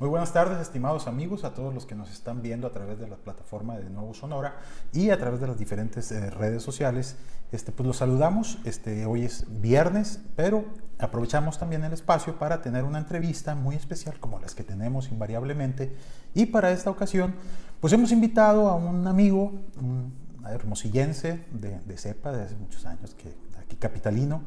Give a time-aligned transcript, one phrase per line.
[0.00, 3.06] Muy buenas tardes, estimados amigos, a todos los que nos están viendo a través de
[3.06, 4.56] la plataforma de Nuevo Sonora
[4.94, 7.16] y a través de las diferentes eh, redes sociales.
[7.52, 8.60] Este, pues los saludamos.
[8.64, 10.64] Este, hoy es viernes, pero
[10.98, 15.94] aprovechamos también el espacio para tener una entrevista muy especial como las que tenemos invariablemente.
[16.32, 17.34] Y para esta ocasión,
[17.78, 20.14] pues hemos invitado a un amigo, un
[20.48, 24.44] hermosillense de, de CEPA de hace muchos años, que aquí capitalino,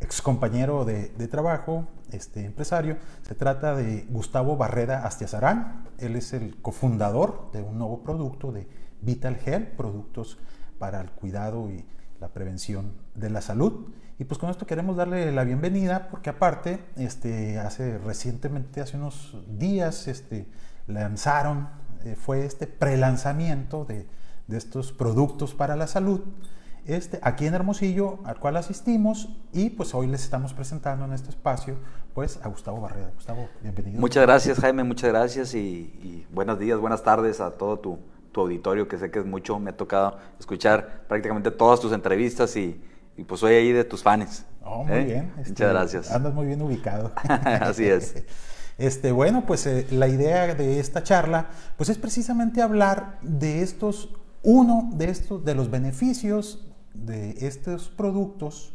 [0.00, 2.96] ex compañero de, trabajo, este empresario.
[3.22, 5.84] Se trata de Gustavo Barreda Astiazarán.
[5.98, 8.66] Él es el cofundador de un nuevo producto de
[9.00, 10.38] Vital Health, productos
[10.78, 11.84] para el cuidado y
[12.20, 13.88] la prevención de la salud.
[14.18, 19.36] Y pues con esto queremos darle la bienvenida porque aparte, este, hace recientemente, hace unos
[19.48, 20.46] días, este,
[20.86, 21.68] lanzaron,
[22.04, 24.06] eh, fue este prelanzamiento de,
[24.46, 26.20] de estos productos para la salud
[26.86, 31.30] este, aquí en Hermosillo, al cual asistimos y pues hoy les estamos presentando en este
[31.30, 31.76] espacio
[32.12, 33.10] pues a Gustavo Barrera.
[33.14, 34.00] Gustavo, bienvenido.
[34.00, 37.98] Muchas gracias Jaime, muchas gracias y, buenos días, buenas tardes a todo tu,
[38.36, 42.80] auditorio que sé que es mucho, me ha tocado escuchar prácticamente todas tus entrevistas y,
[43.26, 44.44] pues soy ahí de tus fans.
[44.62, 45.04] Oh, muy ¿eh?
[45.04, 45.32] bien.
[45.36, 46.10] Muchas este, gracias.
[46.10, 47.12] Andas muy bien ubicado.
[47.60, 48.24] Así es.
[48.76, 54.16] Este, bueno, pues eh, la idea de esta charla pues es precisamente hablar de estos,
[54.42, 58.74] uno de estos, de los beneficios de estos productos,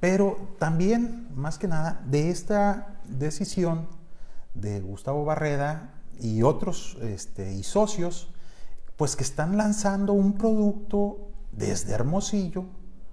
[0.00, 3.88] pero también, más que nada, de esta decisión
[4.54, 8.30] de Gustavo Barreda y otros este, y socios,
[8.96, 12.64] pues que están lanzando un producto desde Hermosillo,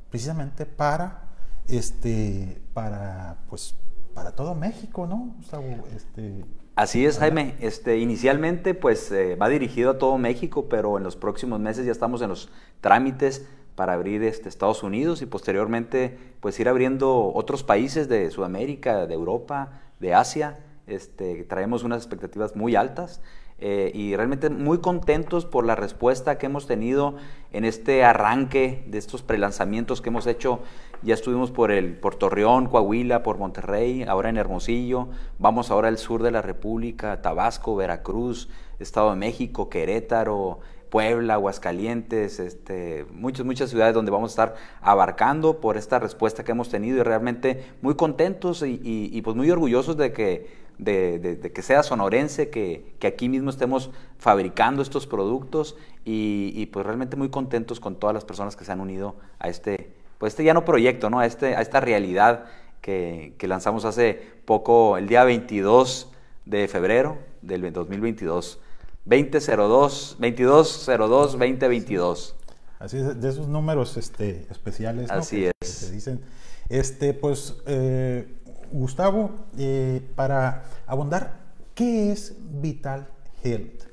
[0.10, 1.30] precisamente para,
[1.68, 3.76] este, para, pues,
[4.14, 5.34] para todo México, ¿no?
[5.38, 6.46] Gustavo, este,
[6.76, 7.56] Así es, Jaime.
[7.60, 11.92] Este, inicialmente, pues eh, va dirigido a todo México, pero en los próximos meses ya
[11.92, 13.46] estamos en los trámites
[13.76, 19.14] para abrir este, Estados Unidos y posteriormente pues ir abriendo otros países de Sudamérica, de
[19.14, 20.60] Europa, de Asia.
[20.88, 23.22] Este, traemos unas expectativas muy altas
[23.64, 27.16] eh, y realmente muy contentos por la respuesta que hemos tenido
[27.52, 30.62] en este arranque de estos prelanzamientos que hemos hecho.
[31.04, 36.00] Ya estuvimos por, el, por Torreón, Coahuila, por Monterrey, ahora en Hermosillo, vamos ahora al
[36.00, 40.60] sur de la República, Tabasco, Veracruz, Estado de México, Querétaro,
[40.92, 46.52] Puebla, Aguascalientes, este, muchas, muchas ciudades donde vamos a estar abarcando por esta respuesta que
[46.52, 51.82] hemos tenido y realmente muy contentos y, pues muy orgullosos de que, de, que sea
[51.84, 58.14] sonorense, que, aquí mismo estemos fabricando estos productos y, pues realmente muy contentos con todas
[58.14, 61.20] las personas que se han unido a este, pues este ya no proyecto, ¿no?
[61.22, 62.48] a, este, a esta realidad
[62.82, 66.12] que, que lanzamos hace poco, el día 22
[66.46, 68.60] de febrero del 2022.
[69.06, 72.36] 2002, 2202, 2022.
[72.80, 75.68] Así es, de esos números este, especiales Así es.
[75.68, 76.22] se dicen.
[76.70, 78.28] Este, pues, eh,
[78.72, 81.40] Gustavo, eh, para abundar,
[81.76, 83.08] ¿qué es Vital
[83.44, 83.84] Health?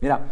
[0.00, 0.26] Mira,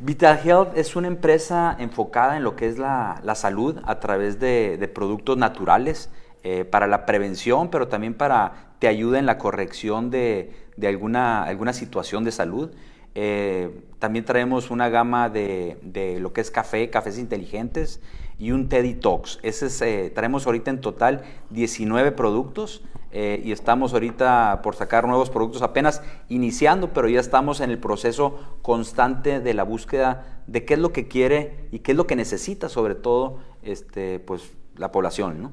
[0.00, 4.40] Vital Health es una empresa enfocada en lo que es la, la salud a través
[4.40, 6.10] de, de productos naturales
[6.42, 11.44] eh, para la prevención, pero también para te ayuda en la corrección de, de alguna,
[11.44, 12.70] alguna situación de salud.
[13.14, 18.00] Eh, también traemos una gama de, lo que es café, cafés inteligentes
[18.38, 19.38] y un Teddy Talks.
[19.42, 22.82] Ese es, eh, traemos ahorita en total 19 productos
[23.12, 27.78] eh, y estamos ahorita por sacar nuevos productos apenas iniciando, pero ya estamos en el
[27.78, 32.06] proceso constante de la búsqueda de qué es lo que quiere y qué es lo
[32.06, 35.42] que necesita sobre todo este, pues, la población.
[35.42, 35.52] ¿no?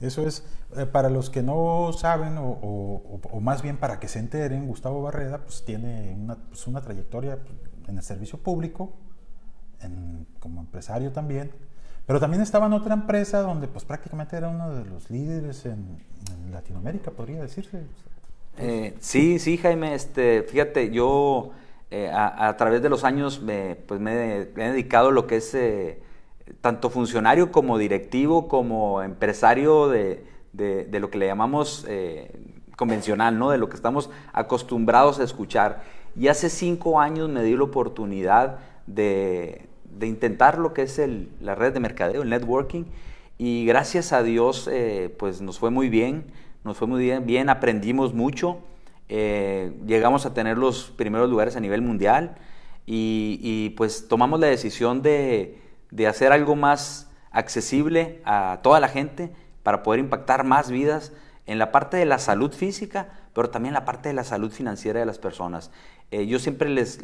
[0.00, 0.44] Eso es,
[0.76, 5.38] eh, para los que no saben, o, más bien para que se enteren, Gustavo Barreda
[5.38, 7.38] pues, tiene una, pues, una trayectoria
[7.86, 8.92] en el servicio público,
[10.40, 11.52] como empresario también,
[12.04, 16.06] pero también estaba en otra empresa donde pues prácticamente era uno de los líderes en,
[16.52, 17.82] Latinoamérica, podría decirse.
[18.58, 21.50] Eh, sí, sí, Jaime, este, fíjate, yo
[21.90, 25.56] eh, a, través de los años me, pues me, he dedicado a lo que es
[26.60, 32.30] tanto funcionario como directivo, como empresario de, lo que le llamamos eh,
[32.76, 33.50] convencional, ¿no?
[33.50, 35.82] de lo que estamos acostumbrados a escuchar.
[36.16, 39.66] Y hace cinco años me di la oportunidad de,
[40.00, 41.00] intentar lo que es
[41.40, 42.84] la red de mercadeo, el networking,
[43.36, 46.24] y gracias a Dios eh, pues nos fue muy bien,
[46.64, 48.58] nos fue muy bien, bien aprendimos mucho,
[49.08, 52.36] eh, llegamos a tener los primeros lugares a nivel mundial
[52.90, 55.58] y pues tomamos la decisión de
[55.90, 59.30] de hacer algo más accesible a toda la gente
[59.68, 61.12] para poder impactar más vidas
[61.44, 64.50] en la parte de la salud física, pero también en la parte de la salud
[64.50, 65.70] financiera de las personas.
[66.10, 67.00] Eh, yo siempre les,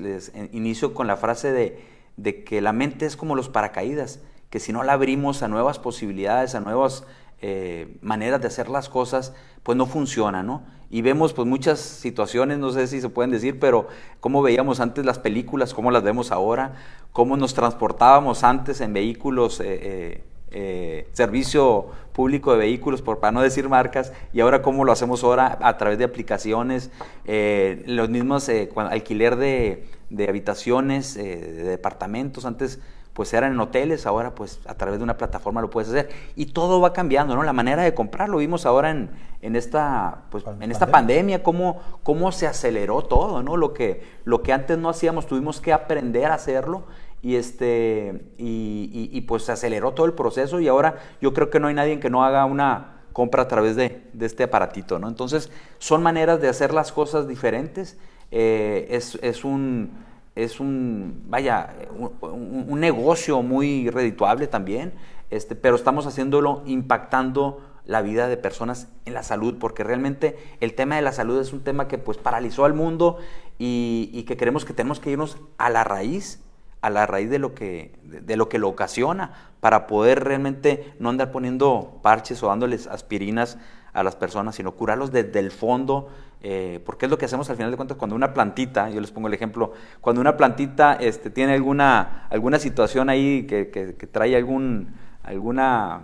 [0.51, 4.83] inicio con la frase de, que la mente es como los paracaídas, que si no
[4.83, 7.05] la abrimos a nuevas posibilidades, a nuevas
[7.43, 10.63] eh, maneras de hacer las cosas, pues no funciona, ¿no?
[10.89, 13.89] y vemos pues muchas situaciones, no sé si se pueden decir, pero
[14.21, 16.77] cómo veíamos antes las películas, cómo las vemos ahora,
[17.13, 20.25] cómo nos transportábamos antes en vehículos, eh,
[20.55, 24.93] eh, eh, servicio público de vehículos, por, para no decir marcas, y ahora cómo lo
[24.93, 26.91] hacemos ahora a través de aplicaciones,
[27.25, 32.79] los mismos alquiler de, de habitaciones, de departamentos, antes
[33.15, 36.11] pues eran en hoteles, ahora pues a través de una plataforma lo puedes hacer.
[36.35, 37.45] Y todo va cambiando, ¿no?
[37.45, 39.11] La manera de comprar, lo vimos ahora en,
[39.41, 43.57] en esta, pues, en esta pandemia, cómo, cómo se aceleró todo, ¿no?
[43.57, 46.85] Lo que, lo que antes no hacíamos, tuvimos que aprender a hacerlo
[47.25, 51.69] y, este, y, y, pues aceleró todo el proceso y ahora yo creo que no
[51.69, 55.09] hay nadie que no haga una compra a través de, de este aparatito, ¿no?
[55.09, 57.97] Entonces son maneras de hacer las cosas diferentes.
[58.31, 60.05] Eh, es, es un
[60.35, 61.75] es un, vaya,
[62.21, 64.93] un, negocio muy redituable también,
[65.31, 70.75] este, pero estamos haciéndolo impactando la vida de personas en la salud, porque realmente el
[70.75, 73.19] tema de la salud es un tema que pues paralizó al mundo
[73.59, 76.43] y, que creemos que tenemos que irnos a la raíz,
[76.85, 81.09] a la raíz de lo que, de lo que lo ocasiona, para poder realmente no
[81.09, 83.57] andar poniendo parches o dándoles aspirinas
[83.95, 86.11] a las personas, sino curarlos desde el fondo,
[86.43, 89.11] eh, porque es lo que hacemos al final de cuentas cuando una plantita, yo les
[89.13, 89.73] pongo el ejemplo,
[90.03, 93.65] cuando una plantita este, tiene alguna, alguna situación ahí que,
[94.13, 96.03] trae algún, alguna,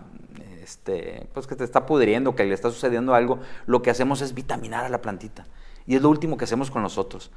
[0.63, 4.33] este, pues que te está pudriendo, que le está sucediendo algo, lo que hacemos es
[4.33, 5.45] vitaminar a la plantita.
[5.87, 7.31] Y es lo último que hacemos con nosotros.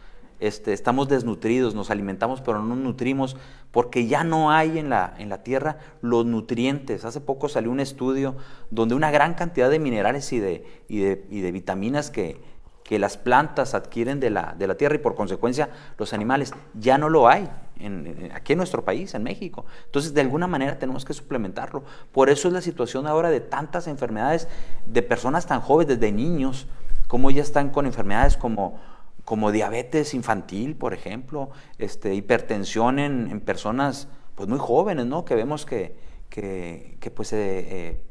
[0.43, 3.37] Este, estamos desnutridos, nos alimentamos, pero no nos nutrimos
[3.71, 7.05] porque ya no hay en la, en la tierra los nutrientes.
[7.05, 8.35] Hace poco salió un estudio
[8.69, 12.41] donde una gran cantidad de minerales y de, y de, vitaminas que,
[12.83, 16.97] que, las plantas adquieren de la, de la, tierra y por consecuencia los animales ya
[16.97, 17.49] no lo hay
[17.79, 19.65] en, aquí en nuestro país, en México.
[19.85, 21.85] Entonces, de alguna manera tenemos que suplementarlo.
[22.11, 24.49] Por eso es la situación ahora de tantas enfermedades
[24.87, 26.67] de personas tan jóvenes, desde niños,
[27.07, 28.77] como ya están con enfermedades como
[29.25, 35.23] como diabetes infantil, por ejemplo, este, hipertensión en, personas pues, muy jóvenes, ¿no?
[35.25, 35.95] Que vemos que,
[36.29, 38.03] que, pues, eh, eh,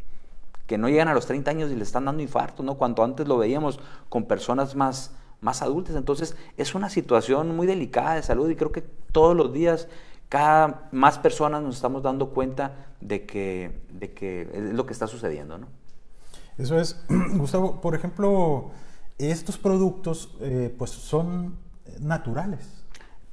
[0.66, 2.76] que no llegan a los 30 años y le están dando infarto, ¿no?
[2.76, 3.78] Cuanto antes lo veíamos
[4.08, 5.96] con personas más, más adultas.
[5.96, 9.88] Entonces, es una situación muy delicada de salud y creo que todos los días
[10.30, 15.06] cada más personas nos estamos dando cuenta de que, de que es lo que está
[15.06, 15.66] sucediendo, ¿no?
[16.56, 17.04] Eso es,
[17.34, 18.70] Gustavo, por ejemplo,
[19.30, 21.56] estos productos eh, pues son
[22.00, 22.84] naturales.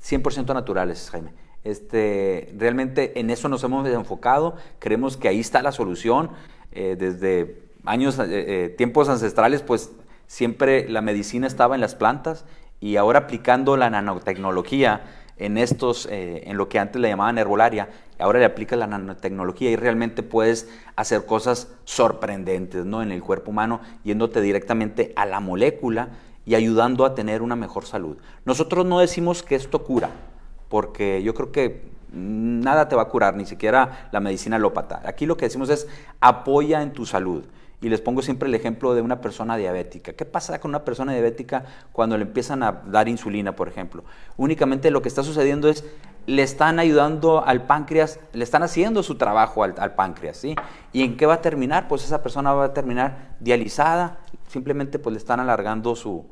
[0.04, 1.34] 100% naturales, Jaime.
[1.64, 6.32] Este, realmente en eso nos hemos enfocado, creemos que ahí está la solución.
[6.72, 9.92] Eh, desde años, eh, tiempos ancestrales, pues
[10.28, 12.46] siempre la medicina estaba en las plantas
[12.80, 15.04] y ahora aplicando la nanotecnología
[15.38, 17.90] en estos, en lo que antes le llamaban herbolaria,
[18.20, 23.02] ahora le aplicas la nanotecnología y realmente puedes hacer cosas sorprendentes ¿no?
[23.02, 26.10] en el cuerpo humano, yéndote directamente a la molécula
[26.46, 28.18] y ayudando a tener una mejor salud.
[28.46, 30.10] Nosotros no decimos que esto cura,
[30.68, 35.02] porque yo creo que nada te va a curar, ni siquiera la medicina alópata.
[35.06, 35.88] Aquí lo que decimos es
[36.20, 37.44] apoya en tu salud.
[37.82, 40.12] Y les pongo siempre el ejemplo de una persona diabética.
[40.12, 41.64] ¿Qué pasa con una persona diabética
[41.94, 44.04] cuando le empiezan a dar insulina, por ejemplo?
[44.36, 45.86] Únicamente lo que está sucediendo es
[46.30, 50.56] le están ayudando al páncreas, le están haciendo su trabajo al, páncreas, ¿sí?
[50.94, 51.88] ¿Y en qué va a terminar?
[51.88, 56.28] Pues esa persona va a terminar dializada, simplemente pues le están alargando su,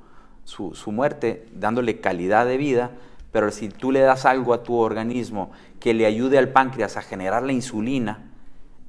[0.46, 2.92] su muerte, dándole calidad de vida,
[3.32, 5.50] pero si tú le das algo a tu organismo
[5.80, 8.30] que le ayude al páncreas a generar la insulina,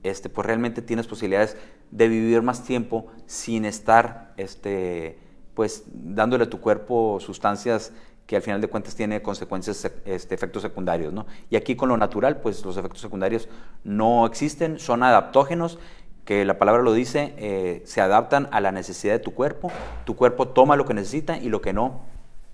[0.02, 1.56] este, pues realmente tienes posibilidades
[1.90, 5.18] de vivir más tiempo sin estar este,
[5.54, 7.94] pues, dándole a tu cuerpo sustancias
[8.28, 11.14] que al final de cuentas tiene consecuencias, este, efectos secundarios.
[11.14, 11.26] ¿no?
[11.48, 13.48] Y aquí con lo natural, pues los efectos secundarios
[13.84, 15.78] no existen, son adaptógenos,
[16.26, 19.72] que la palabra lo dice, eh, se adaptan a la necesidad de tu cuerpo,
[20.04, 22.02] tu cuerpo toma lo que necesita y lo que no,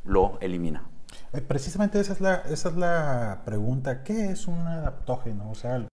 [0.05, 0.85] lo elimina.
[1.33, 5.51] Eh, precisamente esa es, la, esa es la pregunta, ¿qué es un adaptógeno?
[5.51, 5.85] O sea,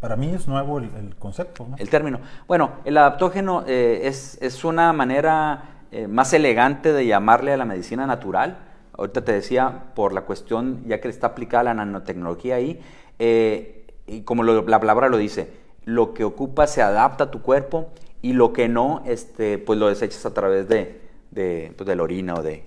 [0.00, 1.66] para mí es nuevo el, concepto.
[1.78, 2.20] El término.
[2.46, 7.64] Bueno, el adaptógeno eh, es, es, una manera eh, más elegante de llamarle a la
[7.64, 8.73] medicina natural.
[8.96, 12.80] Ahorita te decía, por la cuestión, ya que está aplicada la nanotecnología ahí,
[13.18, 15.52] eh, y como la palabra lo dice,
[15.84, 17.88] lo que ocupa se adapta a tu cuerpo
[18.22, 22.02] y lo que no, este, pues lo desechas a través de, de, pues de la
[22.02, 22.64] orina o de...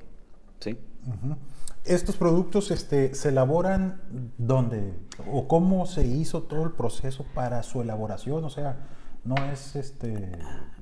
[0.59, 0.77] ¿sí?
[1.85, 4.01] ¿Estos productos este, se elaboran
[4.37, 4.93] dónde?
[5.31, 8.43] ¿O cómo se hizo todo el proceso para su elaboración?
[8.43, 8.77] O sea,
[9.23, 10.31] ¿no es este,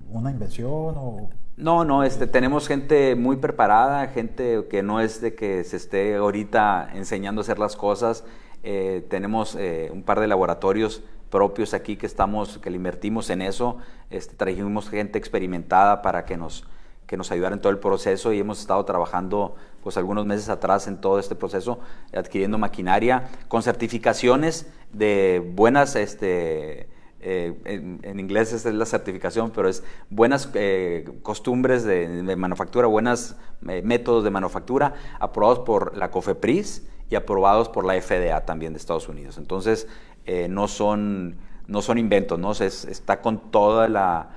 [0.10, 1.30] una invención o...?
[1.58, 6.16] No, no, este, tenemos gente muy preparada, gente que no es de que se esté
[6.16, 8.26] ahorita enseñando a hacer las cosas.
[8.64, 13.42] Eh, tenemos eh, un par de laboratorios propios aquí que estamos, que le invertimos en
[13.42, 13.78] eso.
[14.10, 16.66] Este, trajimos gente experimentada para que nos
[17.08, 20.88] que nos ayudara en todo el proceso y hemos estado trabajando pues algunos meses atrás
[20.88, 21.80] en todo este proceso,
[22.14, 26.90] adquiriendo maquinaria con certificaciones de buenas, este,
[27.28, 27.56] eh,
[28.04, 33.36] en, inglés es la certificación, pero es buenas eh, costumbres de, manufactura, buenos
[33.68, 38.78] eh, métodos de manufactura aprobados por la COFEPRIS y aprobados por la FDA también de
[38.78, 39.40] Estados Unidos.
[39.40, 39.88] Entonces,
[40.50, 42.52] no, son, no son inventos, ¿no?
[42.52, 44.30] está con toda la...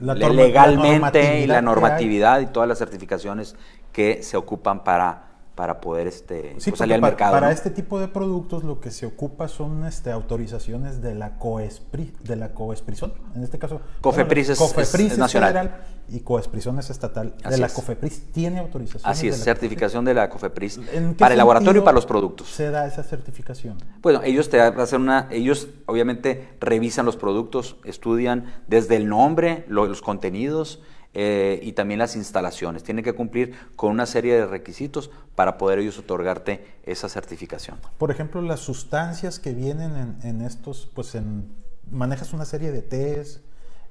[0.00, 3.54] legalmente y la normatividad y todas las certificaciones
[3.92, 7.32] que se ocupan para, para poder este, pues, salir al mercado.
[7.32, 12.14] Para este tipo de productos lo que se ocupa son este, autorizaciones de la COESPRI,
[12.22, 13.80] de la COESPRISON, en este caso.
[14.00, 15.84] COFEPRIS, es, nacional.
[16.08, 17.34] y COESPRISON es estatal.
[17.48, 19.10] de la COFEPRIS tiene autorización.
[19.10, 20.80] Así es, certificación de la COFEPRIS
[21.18, 22.48] para el laboratorio y para los productos.
[22.48, 23.76] Se da esa certificación.
[24.00, 30.00] Bueno, ellos te hacen una, ellos obviamente revisan los productos, estudian desde el nombre, los
[30.00, 30.80] contenidos,
[31.14, 32.82] eh, y también las instalaciones.
[32.82, 37.78] Tienen que cumplir con una serie de requisitos para poder ellos otorgarte esa certificación.
[37.98, 41.52] Por ejemplo, las sustancias que vienen en, estos, pues en,
[41.90, 43.42] manejas una serie de tés,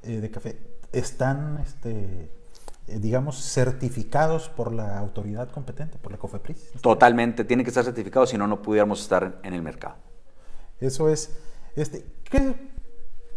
[0.04, 0.58] eh, de café,
[0.92, 2.32] están, este,
[2.88, 6.72] eh, digamos, certificados por la autoridad competente, por la COFEPRIS.
[6.82, 9.96] Totalmente, tienen que estar certificados, si no, no pudiéramos estar en el mercado.
[10.80, 11.38] Eso es,
[11.76, 12.71] este, ¿qué,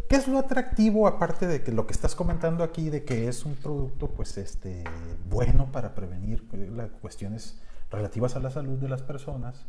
[0.07, 3.43] ¿Qué es lo atractivo aparte de que lo que estás comentando aquí de que es
[3.43, 4.83] un producto pues este
[5.29, 6.43] bueno para prevenir
[6.75, 7.59] las cuestiones
[7.89, 9.65] relativas a la salud de las personas?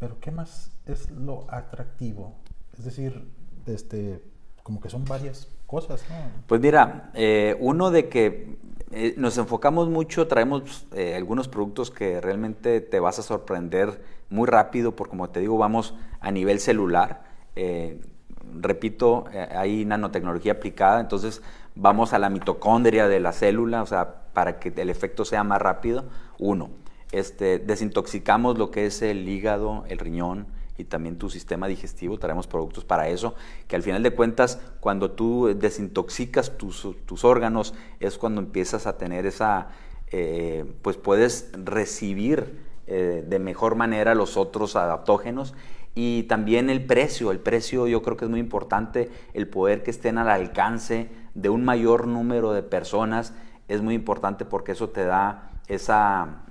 [0.00, 2.34] Pero ¿qué más es lo atractivo?
[2.76, 3.24] Es decir,
[3.66, 4.20] este
[4.64, 6.16] como que son varias cosas, ¿no?
[6.48, 8.58] Pues mira, eh, uno de que
[8.90, 14.48] eh, nos enfocamos mucho, traemos eh, algunos productos que realmente te vas a sorprender muy
[14.48, 17.32] rápido, porque como te digo, vamos a nivel celular
[18.52, 21.42] repito, eh, hay nanotecnología aplicada, entonces
[21.74, 25.60] vamos a la mitocondria de la célula, o sea, para que el efecto sea más
[25.60, 26.04] rápido.
[26.38, 26.70] Uno,
[27.12, 30.46] este, desintoxicamos lo que es el hígado, el riñón
[30.76, 33.34] y también tu sistema digestivo, traemos productos para eso,
[33.68, 39.26] que al final de cuentas, cuando tú desintoxicas tus, órganos, es cuando empiezas a tener
[39.26, 39.68] esa,
[40.10, 45.54] eh, pues puedes recibir eh, de mejor manera los otros adaptógenos
[45.94, 47.30] y también el precio.
[47.30, 51.48] El precio yo creo que es muy importante, el poder que estén al alcance de
[51.48, 53.32] un mayor número de personas
[53.68, 56.42] es muy importante porque eso te da esa,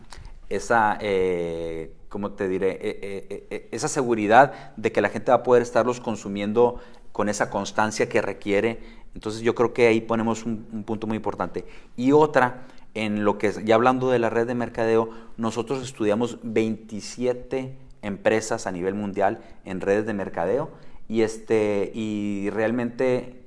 [0.50, 2.72] esa eh, ¿cómo te diré?
[2.82, 6.80] Eh, eh, esa seguridad de que la gente va a poder estarlos consumiendo
[7.12, 8.80] con esa constancia que requiere.
[9.14, 11.66] Entonces yo creo que ahí ponemos un, un punto muy importante.
[11.96, 17.78] Y otra, en lo que, ya hablando de la red de mercadeo, nosotros estudiamos 27
[18.04, 20.72] empresas a nivel mundial en redes de mercadeo
[21.08, 23.44] y, este, y realmente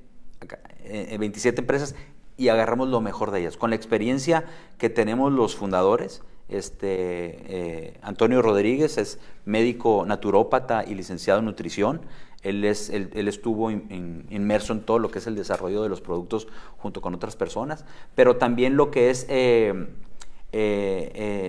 [1.19, 1.95] 27 eh, empresas
[2.37, 3.57] y agarramos lo mejor de ellas.
[3.57, 4.45] Con la experiencia
[4.79, 12.03] que tenemos los fundadores, este, eh, Antonio Rodríguez es médico naturópata y licenciado en nutrición.
[12.43, 16.47] Él, es, él, estuvo inmerso en todo lo que es el desarrollo de los productos
[16.77, 17.85] junto con otras personas,
[18.15, 19.89] pero también lo que es, eh,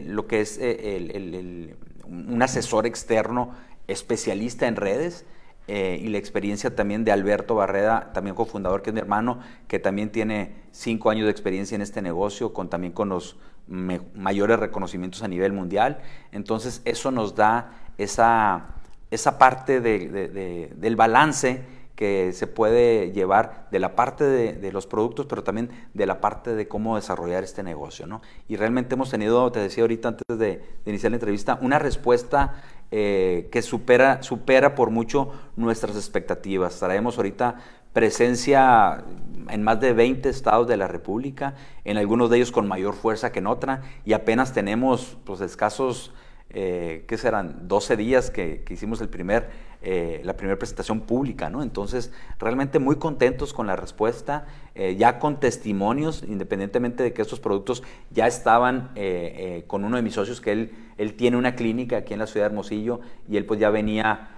[0.08, 1.76] lo que es el,
[2.10, 3.54] un asesor externo
[3.88, 5.26] especialista en redes.
[5.70, 9.80] Eh, y la experiencia también de Alberto Barreda, también cofundador, que es mi hermano, que
[9.80, 13.36] también tiene cinco años de experiencia en este negocio, con también con los
[13.68, 16.00] mayores reconocimientos a nivel mundial.
[16.32, 18.68] Entonces, eso nos da esa,
[19.12, 21.66] esa parte del balance
[21.98, 26.54] que se puede llevar de la parte de, los productos, pero también de la parte
[26.54, 28.06] de cómo desarrollar este negocio.
[28.06, 28.22] ¿no?
[28.48, 32.62] Y realmente hemos tenido, te decía ahorita antes de, iniciar la entrevista, una respuesta
[32.92, 36.78] eh, que supera, supera por mucho nuestras expectativas.
[36.78, 37.56] Traemos ahorita
[37.94, 39.04] presencia
[39.50, 43.32] en más de 20 estados de la República, en algunos de ellos con mayor fuerza
[43.32, 46.14] que en otra, y apenas tenemos pues, escasos,
[46.50, 47.68] eh, ¿qué serán?
[47.68, 51.62] 12 días que, hicimos el primer eh, la primera presentación pública, ¿no?
[51.62, 57.40] Entonces, realmente muy contentos con la respuesta, eh, ya con testimonios, independientemente de que estos
[57.40, 61.98] productos ya estaban eh, con uno de mis socios, que él, él tiene una clínica
[61.98, 64.32] aquí en la ciudad de Hermosillo y él pues ya venía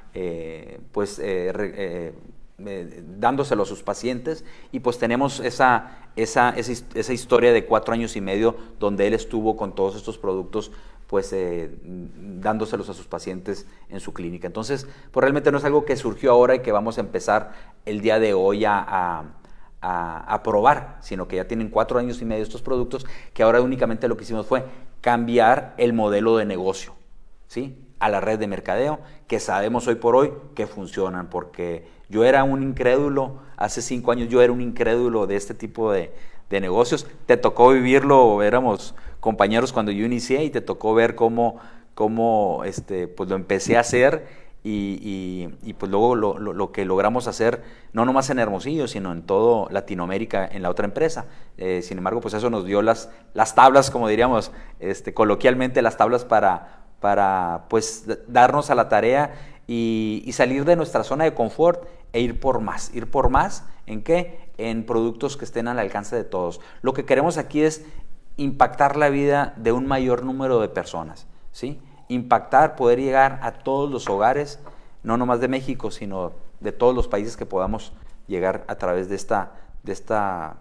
[0.92, 1.22] pues
[3.20, 8.22] dándoselo a sus pacientes y pues tenemos esa, esa, esa, historia de cuatro años y
[8.22, 10.72] medio donde él estuvo con todos estos productos
[11.10, 14.46] pues eh, dándoselos a sus pacientes en su clínica.
[14.46, 17.52] Entonces, pues realmente no es algo que surgió ahora y que vamos a empezar
[17.86, 19.24] el día de hoy a,
[19.82, 24.08] a, probar, sino que ya tienen cuatro años y medio estos productos, que ahora únicamente
[24.08, 24.66] lo que hicimos fue
[25.02, 26.94] cambiar el modelo de negocio,
[27.48, 27.84] ¿sí?
[27.98, 32.44] A la red de mercadeo, que sabemos hoy por hoy que funcionan, porque yo era
[32.44, 36.14] un incrédulo, hace cinco años yo era un incrédulo de este tipo de,
[36.50, 37.08] de negocios.
[37.26, 41.60] Te tocó vivirlo, éramos compañeros cuando yo inicié y te tocó ver cómo,
[41.94, 44.26] cómo este, pues lo empecé a hacer
[44.64, 47.64] y, pues luego lo, que logramos hacer,
[47.94, 51.26] no nomás en Hermosillo, sino en todo Latinoamérica, en la otra empresa.
[51.58, 55.98] Eh, sin embargo, pues eso nos dio las, las tablas, como diríamos este, coloquialmente, las
[55.98, 61.84] tablas para, para pues darnos a la tarea y, salir de nuestra zona de confort
[62.12, 62.92] e ir por más.
[62.96, 64.50] Ir por más, ¿en qué?
[64.58, 66.60] En productos que estén al alcance de todos.
[66.82, 67.86] Lo que queremos aquí es
[68.38, 71.80] impactar la vida de un mayor número de personas, ¿sí?
[72.08, 74.60] impactar, poder llegar a todos los hogares,
[75.04, 77.94] no nomás de México, sino de todos los países que podamos
[78.28, 79.52] llegar a través de esta,
[79.84, 80.58] de esta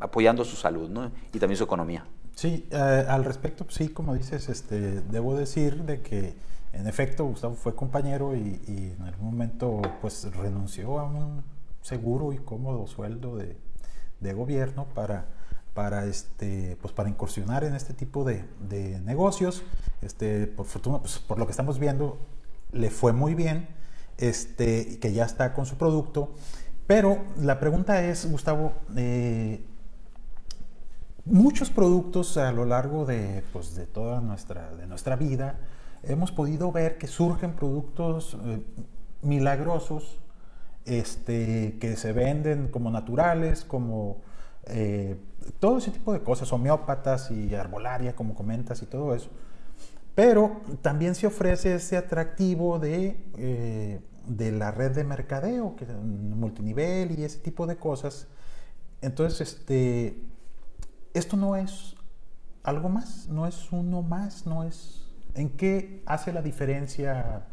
[0.00, 1.10] apoyando su salud ¿no?
[1.34, 2.06] y también su economía.
[2.34, 6.34] Sí, eh, al respecto, sí, como dices, este, debo decir de que
[6.72, 8.60] en efecto Gustavo fue compañero y,
[8.98, 11.42] en algún momento pues renunció a un
[11.82, 13.56] seguro y cómodo sueldo de,
[14.20, 15.26] de gobierno para
[15.76, 19.62] para, este, pues para incursionar en este tipo de, de negocios.
[20.00, 22.18] Este, por fortuna, pues por lo que estamos viendo,
[22.72, 23.68] le fue muy bien,
[24.16, 26.32] este, que ya está con su producto.
[26.86, 29.66] Pero la pregunta es, Gustavo, eh,
[31.26, 35.58] muchos productos a lo largo de, pues, de toda nuestra, de nuestra vida,
[36.06, 38.62] hemos podido ver que surgen productos eh,
[39.22, 40.18] milagrosos
[40.84, 44.22] este, que se venden como naturales, como
[44.66, 45.20] eh,
[45.60, 49.30] todo ese tipo de cosas, homeópatas y arbolaria, como comentas, y todo eso.
[50.14, 57.18] Pero también se ofrece ese atractivo de, eh, de la red de mercadeo, que multinivel
[57.18, 58.28] y ese tipo de cosas.
[59.02, 60.18] Entonces, este,
[61.14, 61.96] esto no es
[62.62, 65.05] algo más, no es uno más, no es...
[65.36, 67.46] ¿En qué hace la diferencia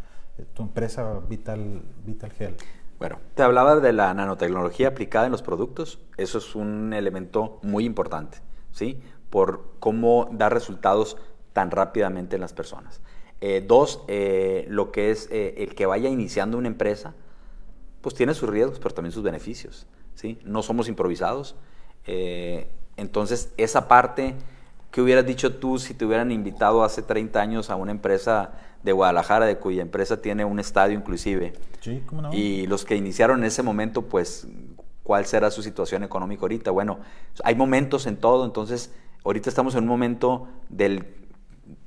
[0.54, 2.62] tu empresa Vital, Vital Health?
[2.98, 6.00] Bueno, te hablaba de la nanotecnología aplicada en los productos.
[6.16, 8.38] Eso es un elemento muy importante,
[8.72, 9.02] ¿sí?
[9.30, 11.18] Por cómo dar resultados
[11.52, 13.02] tan rápidamente en las personas.
[13.42, 17.14] Eh, dos, eh, lo que es eh, el que vaya iniciando una empresa,
[18.00, 20.40] pues tiene sus riesgos, pero también sus beneficios, ¿sí?
[20.46, 21.57] No somos improvisados.
[22.96, 24.36] entonces, esa parte
[24.94, 28.51] ¿Qué hubieras dicho tú si te hubieran invitado hace 30 años a una empresa
[28.84, 31.53] de Guadalajara, de cuya empresa tiene un estadio inclusive?
[31.82, 32.32] Sí, ¿cómo no?
[32.32, 34.48] Y los que iniciaron en ese momento, pues,
[35.01, 36.70] ¿cuál será su situación económica ahorita?
[36.70, 37.00] Bueno,
[37.44, 38.94] hay momentos en todo, entonces,
[39.25, 41.08] ahorita estamos en un momento del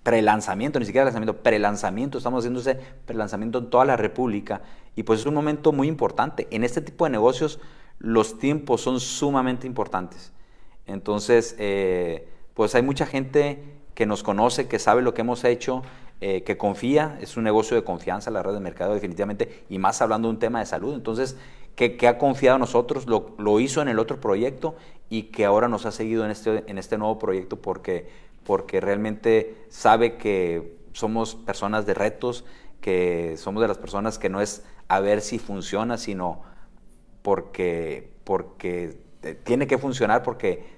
[0.03, 4.62] prelanzamiento, ni siquiera lanzamiento, prelanzamiento, estamos haciendo ese prelanzamiento en toda la República
[4.97, 6.49] y pues es un momento muy importante.
[6.51, 7.61] En este tipo de negocios
[8.01, 10.33] los tiempos son sumamente importantes.
[10.87, 13.62] Entonces, eh, pues hay mucha gente
[13.95, 15.83] que nos conoce, que sabe lo que hemos hecho,
[16.23, 20.01] eh, que confía, es un negocio de confianza la red de mercado definitivamente, y más
[20.01, 20.95] hablando de un tema de salud.
[20.95, 21.37] Entonces,
[21.75, 24.75] que, ha confiado en nosotros, lo, hizo en el otro proyecto
[25.11, 28.09] y que ahora nos ha seguido en este, este nuevo proyecto porque,
[28.81, 32.47] realmente sabe que somos personas de retos,
[32.81, 36.40] que somos de las personas que no es a ver si funciona, sino
[37.21, 38.97] porque, porque
[39.45, 40.76] tiene que funcionar, porque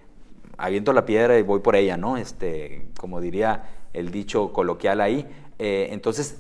[0.59, 2.17] aviento la piedra y voy por ella, ¿no?
[2.17, 5.27] Este, como diría el dicho coloquial ahí.
[5.59, 6.37] Eh, entonces,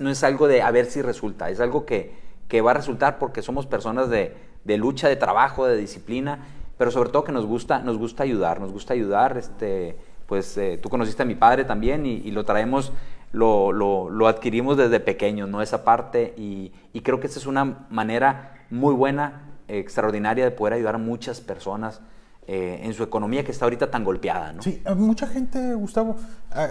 [0.00, 2.30] no es algo de a ver si resulta, es algo que,
[2.64, 4.34] va a resultar porque somos personas de,
[4.76, 6.46] lucha, de trabajo, de disciplina,
[6.76, 9.36] pero sobre todo que nos gusta, nos gusta ayudar, nos gusta ayudar.
[9.36, 9.96] Este,
[10.26, 12.92] pues eh, tú conociste a mi padre también y, lo traemos,
[13.32, 15.62] lo, lo, adquirimos desde pequeños, ¿no?
[15.62, 20.74] Esa parte y, y creo que esa es una manera muy buena, extraordinaria de poder
[20.74, 22.00] ayudar a muchas personas
[22.46, 24.52] eh, en su economía que está ahorita tan golpeada.
[24.52, 24.62] ¿no?
[24.62, 26.16] Sí, mucha gente, Gustavo,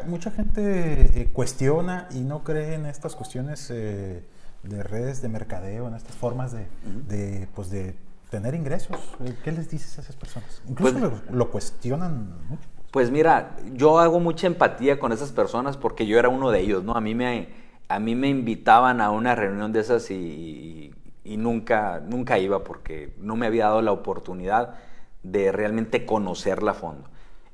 [0.08, 4.24] mucha gente eh, cuestiona y no cree en estas cuestiones eh,
[4.64, 7.96] de redes de mercadeo, en estas formas de, pues de
[8.30, 8.98] tener ingresos.
[9.44, 10.62] ¿Qué les dices a esas personas?
[10.68, 12.68] Incluso pues lo, cuestionan mucho.
[12.92, 16.84] Pues mira, yo hago mucha empatía con esas personas porque yo era uno de ellos,
[16.84, 16.94] ¿no?
[16.94, 17.50] A mí me,
[17.88, 23.14] a mí me invitaban a una reunión de esas y, y nunca, nunca iba porque
[23.20, 24.76] no me había dado la oportunidad
[25.24, 27.10] de realmente conocerla a fondo.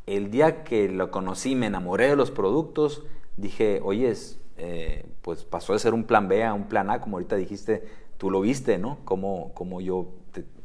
[0.06, 3.04] El día que lo conocí, me enamoré de los productos,
[3.38, 4.14] dije, oye,
[4.58, 7.84] eh, pues pasó de ser un plan B a un plan A, como ahorita dijiste,
[8.18, 9.00] tú lo viste, ¿no?
[9.04, 10.10] Como, como yo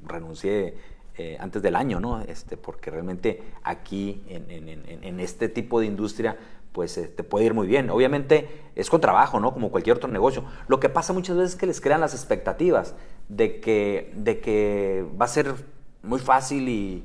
[0.07, 0.75] renuncié
[1.17, 2.21] eh, antes del año, ¿no?
[2.21, 6.37] Este, porque realmente aquí, en, este tipo de industria,
[6.73, 7.91] pues eh, te puede ir muy bien.
[7.91, 9.53] Obviamente es con trabajo, ¿no?
[9.53, 10.45] Como cualquier otro negocio.
[10.69, 12.95] Lo que pasa muchas veces es que les crean las expectativas
[13.29, 15.55] de que, de que va a ser
[16.03, 17.05] muy fácil y,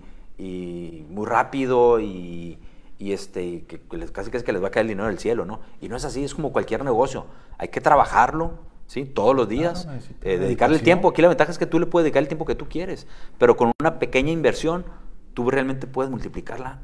[1.10, 2.60] muy rápido y,
[3.00, 3.80] este, que,
[4.12, 5.60] casi que es que les va a caer el dinero del cielo, ¿no?
[5.82, 7.26] Y no es así, es como cualquier negocio.
[7.58, 9.06] Hay que trabajarlo, ¿sí?
[9.06, 9.88] Todos los días,
[10.22, 11.10] eh, dedicarle el tiempo.
[11.10, 13.56] Aquí la ventaja es que tú le puedes dedicar el tiempo que tú quieres, pero
[13.56, 14.86] con una pequeña inversión
[15.34, 16.80] tú realmente puedes multiplicarla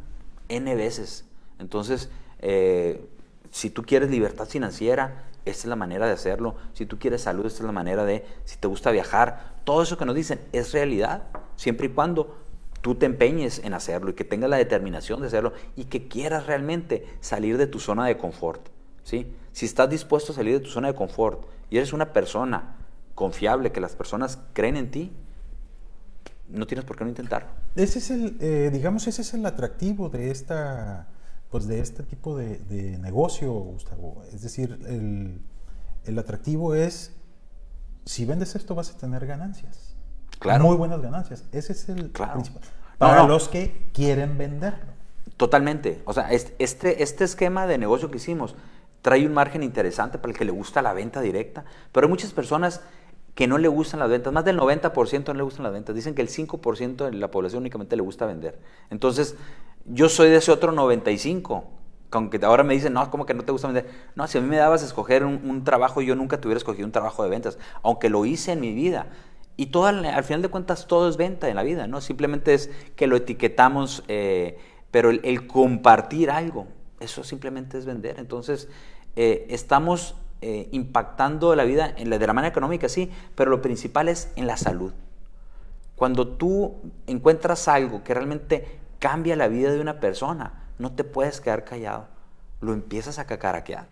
[0.49, 1.25] N veces.
[1.59, 3.05] Entonces, eh,
[3.51, 6.55] si tú quieres libertad financiera, esta es la manera de hacerlo.
[6.73, 9.97] Si tú quieres salud, esta es la manera de, si te gusta viajar, todo eso
[9.97, 11.23] que nos dicen es realidad,
[11.55, 12.37] siempre y cuando
[12.81, 16.47] tú te empeñes en hacerlo y que tengas la determinación de hacerlo y que quieras
[16.47, 18.69] realmente salir de tu zona de confort.
[19.03, 19.31] ¿sí?
[19.51, 22.75] Si estás dispuesto a salir de tu zona de confort y eres una persona
[23.15, 25.11] confiable, que las personas creen en ti,
[26.49, 27.49] no tienes por qué no intentarlo.
[27.75, 31.07] Ese es el, eh, digamos, ese es el atractivo de esta,
[31.51, 34.23] pues de este tipo de, negocio, Gustavo.
[34.33, 35.41] Es decir, el,
[36.05, 37.13] el, atractivo es,
[38.05, 39.95] si vendes esto vas a tener ganancias.
[40.39, 40.63] Claro.
[40.63, 41.43] Muy buenas ganancias.
[41.51, 42.63] Ese es el principal.
[42.97, 44.91] Para los que quieren venderlo.
[45.35, 46.01] Totalmente.
[46.05, 48.55] O sea, este, este esquema de negocio que hicimos
[49.01, 52.31] trae un margen interesante para el que le gusta la venta directa, pero hay muchas
[52.31, 52.81] personas
[53.35, 56.15] que no le gustan las ventas, más del 90% no le gustan las ventas, dicen
[56.15, 58.59] que el 5% de la población únicamente le gusta vender.
[58.89, 59.35] Entonces,
[59.85, 61.63] yo soy de ese otro 95%,
[62.11, 63.89] aunque ahora me dicen, no, como que no te gusta vender.
[64.15, 66.91] No, si a mí me dabas escoger un, trabajo, yo nunca te hubiera escogido un
[66.91, 69.07] trabajo de ventas, aunque lo hice en mi vida.
[69.55, 72.01] Y todo, al final de cuentas todo es venta en la vida, ¿no?
[72.01, 74.57] Simplemente es que lo etiquetamos, eh,
[74.91, 76.67] pero el, compartir algo,
[76.99, 78.19] eso simplemente es vender.
[78.19, 78.67] Entonces,
[79.15, 83.61] eh, estamos eh, impactando la vida en la, de la manera económica, sí, pero lo
[83.61, 84.91] principal es en la salud.
[85.95, 91.41] Cuando tú encuentras algo que realmente cambia la vida de una persona, no te puedes
[91.41, 92.07] quedar callado,
[92.59, 93.87] lo empiezas a cacaraquear.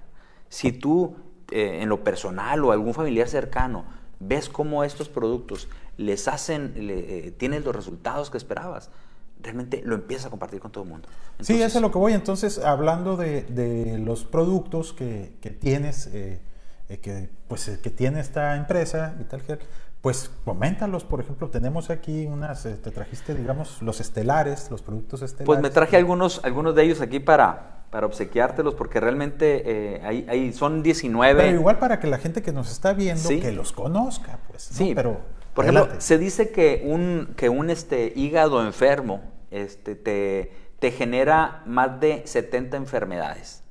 [0.49, 1.15] Si tú,
[1.51, 3.85] eh, en lo personal o algún familiar cercano,
[4.19, 8.89] ves cómo estos productos les hacen, le, tienen los resultados que esperabas,
[9.41, 11.07] realmente lo empiezas a compartir con todo el mundo.
[11.39, 12.13] sí, eso es lo que voy.
[12.13, 16.39] Entonces, hablando de, los productos que, tienes, eh,
[16.89, 19.59] eh, que, pues, eh, que tiene esta empresa, Vitalgel,
[20.01, 25.45] pues coméntalos, por ejemplo, tenemos aquí unas, te trajiste, digamos, los estelares, los productos estelares.
[25.45, 30.83] Pues me traje algunos, algunos de ellos aquí para, para obsequiártelos, porque realmente hay, son
[30.83, 31.41] 19.
[31.41, 34.63] Pero igual para que la gente que nos está viendo, que los conozca, pues.
[34.63, 35.19] Sí, pero
[35.59, 41.63] por ejemplo, se dice que un, que un este, hígado enfermo este, te, te genera
[41.65, 43.61] más de 70 enfermedades.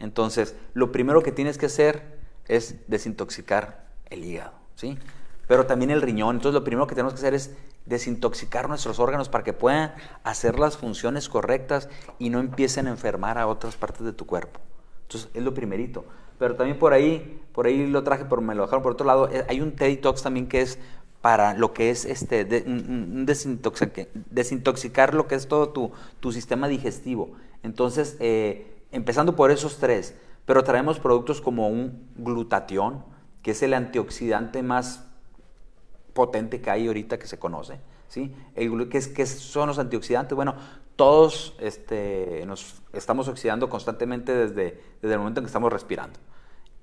[0.00, 4.98] Entonces, lo primero que tienes que hacer es desintoxicar el hígado, ¿sí?
[5.46, 6.34] Pero también el riñón.
[6.34, 7.54] Entonces, lo primero que tenemos que hacer es
[7.86, 13.38] desintoxicar nuestros órganos para que puedan hacer las funciones correctas y no empiecen a enfermar
[13.38, 14.58] a otras partes de tu cuerpo.
[15.02, 16.04] Entonces, es lo primerito.
[16.42, 19.28] Pero también por ahí, por ahí lo traje, pero me lo dejaron por otro lado.
[19.30, 20.76] Eh, hay un Detox también que es
[21.22, 22.44] para lo que es este,
[24.30, 25.68] desintoxicar lo que es todo
[26.20, 27.30] tu, sistema digestivo.
[27.62, 33.04] Entonces, eh, empezando por esos tres, pero traemos productos como un glutatión,
[33.42, 35.06] que es el antioxidante más
[36.12, 37.78] potente que hay ahorita que se conoce.
[38.08, 38.34] ¿sí?
[38.56, 40.34] El, ¿qué, es, son los antioxidantes?
[40.34, 40.56] Bueno,
[40.96, 46.18] todos este, nos estamos oxidando constantemente desde, desde el momento en que estamos respirando.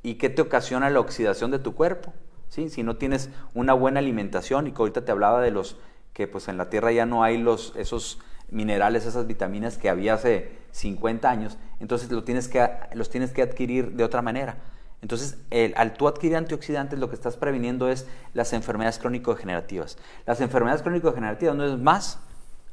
[0.01, 2.13] ¿Y qué te ocasiona la oxidación de tu cuerpo?
[2.49, 5.77] Si no tienes una buena alimentación y que ahorita te hablaba de los
[6.13, 10.15] que pues en la tierra ya no hay los, esos minerales, esas vitaminas que había
[10.15, 14.57] hace 50 años, entonces lo tienes que, los tienes que adquirir de otra manera.
[15.01, 15.37] Entonces,
[15.75, 19.97] al tú adquirir antioxidantes, lo que estás previniendo es las enfermedades crónico-degenerativas.
[20.25, 22.19] Las enfermedades crónico-degenerativas no es más,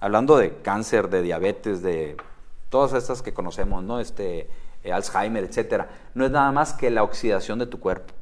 [0.00, 2.16] hablando de cáncer, de diabetes, de
[2.68, 4.00] todas estas que conocemos, ¿no?
[4.00, 4.50] Este,
[4.82, 8.12] eh, Alzheimer, etcétera, no es nada más que la oxidación de tu cuerpo.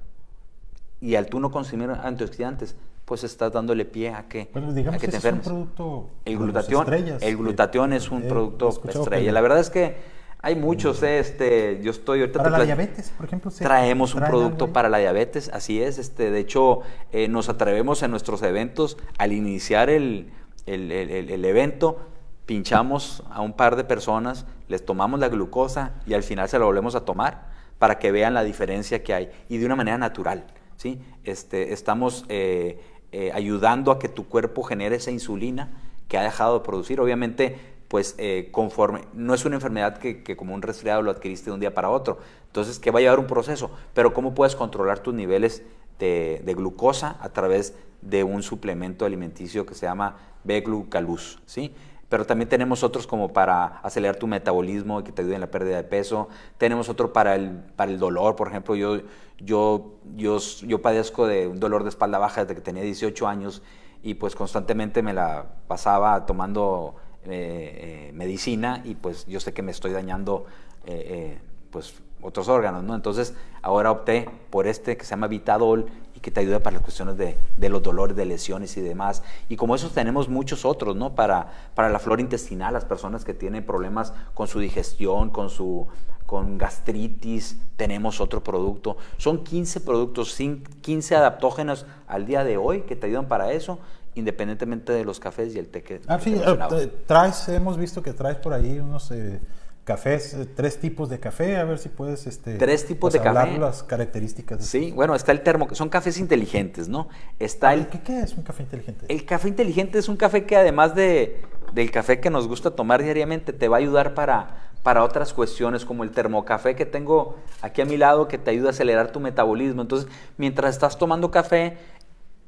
[1.01, 5.17] Y al tú no consumir antioxidantes, pues estás dándole pie a que, a que te
[5.17, 5.47] enfermes.
[5.47, 9.33] Es un producto el glutatión, el glutatión es un producto estrella.
[9.33, 12.43] La verdad es que hay muchos, este, yo estoy ahorita...
[12.43, 13.51] Para la diabetes, por ejemplo.
[13.51, 15.97] traemos un producto para la diabetes, así es.
[15.99, 16.81] Este, de hecho,
[17.13, 20.31] eh, nos atrevemos en nuestros eventos, al iniciar el,
[20.67, 21.99] el, el, evento,
[22.45, 26.67] pinchamos a un par de personas, les tomamos la glucosa y al final se la
[26.67, 27.47] volvemos a tomar
[27.79, 30.45] para que vean la diferencia que hay y de una manera natural.
[30.77, 30.99] ¿Sí?
[31.25, 32.81] Este, estamos eh,
[33.13, 35.71] eh, ayudando a que tu cuerpo genere esa insulina
[36.09, 37.01] que ha dejado de producir.
[37.01, 37.57] Obviamente,
[37.89, 41.61] pues eh, conforme, no es una enfermedad que, como un resfriado lo adquiriste de un
[41.61, 45.15] día para otro, entonces que va a llevar un proceso, pero ¿cómo puedes controlar tus
[45.15, 45.63] niveles
[45.99, 51.73] de, glucosa a través de un suplemento alimenticio que se llama B-glucaluz, ¿sí?
[52.15, 55.51] Pero también tenemos otros como para acelerar tu metabolismo y que te ayuden en la
[55.51, 56.29] pérdida de peso.
[56.59, 59.01] Tenemos otro para el, para el dolor, por ejemplo, yo,
[59.41, 63.63] yo, yo, yo padezco de un dolor de espalda baja desde que tenía 18 años
[64.01, 69.63] y pues constantemente me la pasaba tomando eh, eh, medicina y pues yo sé que
[69.63, 70.45] me estoy dañando
[70.87, 71.41] eh,
[71.73, 72.95] pues otros órganos, ¿no?
[72.95, 75.87] Entonces ahora opté por este que se llama Vitadol
[76.25, 79.23] que te ayuda para las cuestiones de, los dolores, de lesiones y demás.
[79.51, 81.15] Y como esos tenemos muchos otros, ¿no?
[81.15, 85.87] Para, para la flora intestinal, las personas que tienen problemas con su digestión, con su
[86.25, 88.97] con gastritis, tenemos otro producto.
[89.19, 90.35] Son 15 productos,
[90.81, 93.79] 15 adaptógenos al día de hoy que te ayudan para eso,
[94.15, 96.01] independientemente de los cafés y el té que...
[96.07, 99.11] Ah, sí, eh, traes, hemos visto que traes por ahí unos...
[99.11, 99.43] Eh,
[99.85, 103.49] cafés, eh, tres tipos de café, a ver si puedes este, tres tipos de hablar
[103.49, 103.59] café.
[103.59, 104.65] las características.
[104.65, 107.09] sí, bueno, está el termo, son cafés inteligentes, ¿no?
[107.39, 109.05] Está el, ¿Qué, ¿Qué, es un café inteligente?
[109.09, 111.43] El café inteligente es un café que además de,
[111.73, 115.85] del café que nos gusta tomar diariamente, te va a ayudar para, para otras cuestiones,
[115.85, 119.21] como el termocafé que tengo aquí a mi lado, que te ayuda a acelerar tu
[119.21, 119.83] metabolismo.
[119.83, 121.77] Entonces, mientras estás tomando café,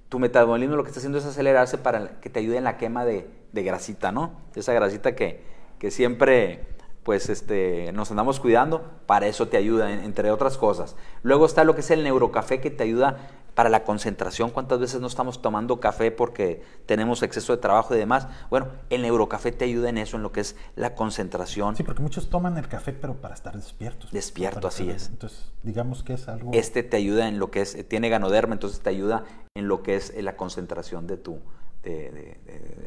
[0.09, 3.05] tu metabolismo lo que está haciendo es acelerarse para que te ayude en la quema
[3.05, 4.33] de, de grasita, ¿no?
[4.55, 5.43] Esa grasita que,
[5.79, 6.76] que siempre
[7.07, 10.97] pues este, nos andamos cuidando, para eso te ayuda, entre otras cosas.
[11.23, 14.51] Luego está lo que es el neurocafé que te ayuda para la concentración.
[14.51, 18.27] ¿Cuántas veces no estamos tomando café porque tenemos exceso de trabajo y demás?
[18.51, 21.77] Bueno, el neurocafé te ayuda en eso, en lo que es la concentración.
[21.77, 24.11] Sí, porque muchos toman el café, pero para estar despiertos.
[24.11, 25.07] Despierto, así es.
[25.07, 26.51] Entonces, digamos que es algo...
[26.55, 29.23] Este te ayuda en lo que es, tiene ganoderma, entonces te ayuda
[29.55, 31.39] en lo que es la concentración de tu,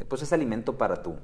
[0.10, 1.16] pues es alimento para tu,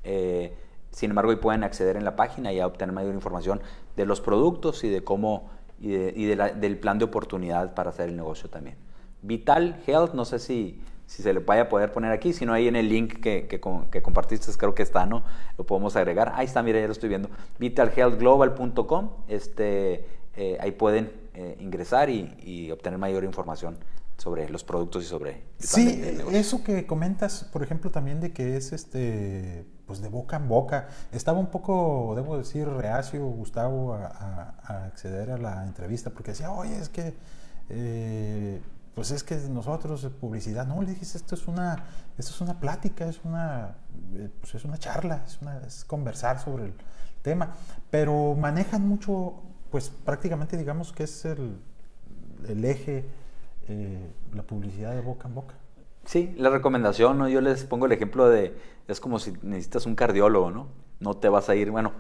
[0.05, 0.57] Eh,
[0.93, 3.61] sin embargo, ahí pueden acceder en la página y obtener mayor información
[3.97, 8.49] de los productos y de cómo y, del plan de oportunidad para hacer el negocio
[8.49, 8.77] también.
[9.23, 12.53] Vital Health, no sé si si se le vaya a poder poner aquí, si no
[12.53, 13.61] ahí en el link que, que,
[14.03, 15.23] compartiste creo que está, ¿no?
[15.57, 16.33] Lo podemos agregar.
[16.35, 17.31] Ahí está, mira, ya lo estoy viendo.
[17.59, 23.79] vitalhealthglobal.com, este, eh, ahí pueden eh, ingresar y, obtener mayor información
[24.17, 25.43] sobre los productos y sobre...
[25.59, 30.49] sí, eso que comentas, por ejemplo, también de que es este, pues de boca en
[30.49, 30.89] boca.
[31.13, 34.55] Estaba un poco, debo decir, reacio Gustavo a,
[34.87, 37.15] acceder a la entrevista porque decía, oye, es que...
[37.69, 38.61] Eh,
[38.97, 41.85] pues es que nosotros, publicidad, no, le dije, esto es una,
[42.17, 43.77] esto es una plática, es una,
[44.15, 46.73] eh, pues es una charla, es, una, es conversar sobre el
[47.21, 47.51] tema,
[47.91, 49.35] pero manejan mucho,
[49.71, 51.59] pues prácticamente digamos que es el,
[52.49, 53.05] el eje,
[53.69, 55.55] eh, la publicidad de boca en boca.
[56.07, 57.29] Sí, la recomendación, ¿no?
[57.29, 58.57] yo les pongo el ejemplo de,
[58.89, 60.69] es como si necesitas un cardiólogo, ¿no?
[61.01, 61.93] No te vas a ir, bueno,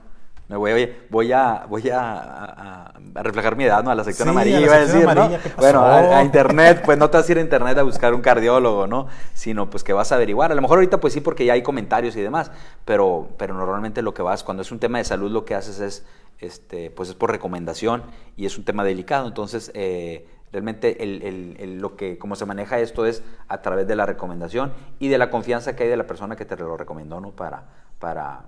[0.48, 3.90] me voy, oye, voy a, voy a, reflejar mi edad, ¿no?
[3.90, 5.30] A la sección amarilla, iba a decir, ¿no?
[5.56, 8.86] Bueno, a, internet, pues no te vas a ir a internet a buscar un cardiólogo,
[8.86, 9.08] ¿no?
[9.34, 10.52] Sino pues que vas a averiguar.
[10.52, 12.52] A lo mejor ahorita pues sí porque ya hay comentarios y demás,
[12.84, 15.80] pero, pero normalmente lo que vas, cuando es un tema de salud, lo que haces
[15.80, 16.06] es,
[16.38, 18.04] este, pues es por recomendación
[18.36, 19.26] y es un tema delicado.
[19.26, 23.96] Entonces, eh, realmente el, el, lo que, cómo se maneja esto es a través de
[23.96, 27.20] la recomendación y de la confianza que hay de la persona que te lo recomendó,
[27.20, 27.32] ¿no?
[27.32, 27.64] Para,
[27.98, 28.44] para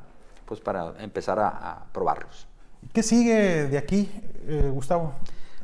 [0.48, 2.48] pues para empezar a, probarlos.
[2.94, 4.10] ¿Qué sigue de aquí,
[4.46, 5.12] eh, Gustavo?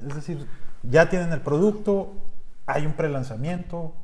[0.06, 0.46] Es decir,
[0.82, 2.12] ya tienen el producto,
[2.66, 3.94] hay un prelanzamiento.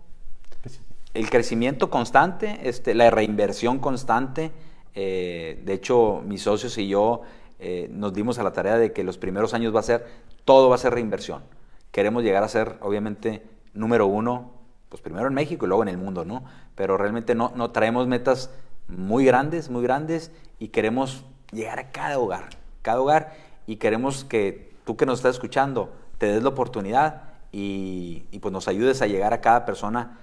[1.13, 4.53] El crecimiento constante, este, la reinversión constante.
[4.95, 7.23] Eh, de hecho, mis socios y yo
[7.59, 10.07] eh, nos dimos a la tarea de que los primeros años va a ser,
[10.47, 11.43] todo va a ser reinversión.
[11.91, 13.43] Queremos llegar a ser, obviamente,
[13.75, 16.45] número uno pues primero en México y luego en el mundo, ¿no?
[16.75, 18.51] Pero realmente no, no traemos metas
[18.97, 22.49] muy grandes, muy grandes y queremos llegar a cada hogar,
[22.83, 23.35] cada hogar
[23.67, 27.23] y queremos que tú que nos estás escuchando te des la oportunidad
[27.53, 30.19] y, pues nos ayudes a llegar a cada persona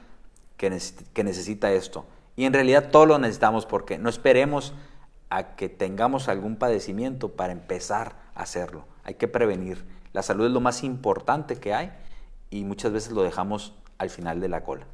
[0.58, 0.80] que,
[1.14, 2.06] que necesita esto.
[2.36, 4.74] Y en realidad todo lo necesitamos porque no esperemos
[5.30, 8.86] a que tengamos algún padecimiento para empezar a hacerlo.
[9.04, 9.84] Hay que prevenir.
[10.14, 11.92] La salud es lo más importante que hay
[12.50, 14.86] y muchas veces lo dejamos al final de la cola.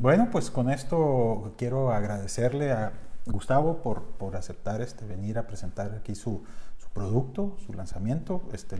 [0.00, 2.94] Bueno, pues con esto quiero agradecerle a
[3.26, 6.42] Gustavo por, por aceptar este, venir a presentar aquí su,
[6.78, 8.40] su producto, su lanzamiento.
[8.54, 8.78] Este,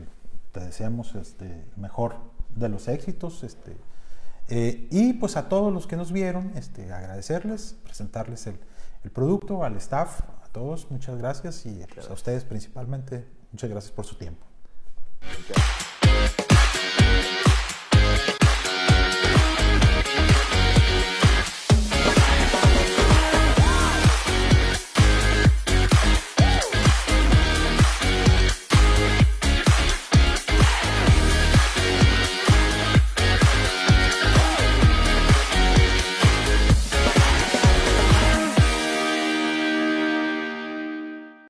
[0.51, 2.17] te deseamos este, mejor
[2.57, 3.45] de los éxitos.
[3.45, 3.77] Este,
[4.49, 8.59] eh, y pues a todos los que nos vieron, este, agradecerles, presentarles el,
[9.05, 13.93] el producto, al staff, a todos, muchas gracias y pues, a ustedes principalmente, muchas gracias
[13.93, 14.47] por su tiempo.